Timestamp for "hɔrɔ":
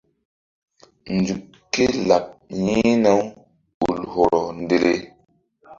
4.13-4.41